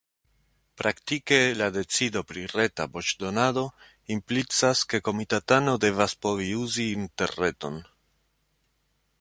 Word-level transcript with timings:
Praktike 0.81 1.37
la 1.57 1.67
decido 1.75 2.23
pri 2.31 2.45
reta 2.53 2.87
voĉdonado 2.95 3.65
implicas, 4.15 4.81
ke 4.95 5.03
komitatano 5.09 5.77
devas 5.85 6.19
povi 6.27 6.49
uzi 6.65 6.91
interreton. 6.97 7.79